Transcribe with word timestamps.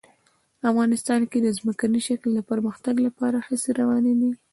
افغانستان 0.69 1.21
کې 1.31 1.39
د 1.41 1.47
ځمکني 1.57 1.99
شکل 2.07 2.29
د 2.35 2.39
پرمختګ 2.51 2.95
لپاره 3.07 3.37
هڅې 3.47 3.71
روانې 3.79 4.13
دي. 4.19 4.31